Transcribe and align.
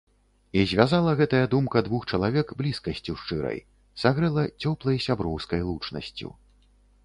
І 0.59 0.61
звязала 0.69 1.11
гэтая 1.19 1.41
думка 1.51 1.83
двух 1.89 2.07
чалавек 2.15 2.55
блізкасцю 2.63 3.17
шчырай, 3.21 3.59
сагрэла 4.07 4.49
цёплай 4.61 4.97
сяброўскай 5.07 5.61
лучнасцю. 5.73 6.29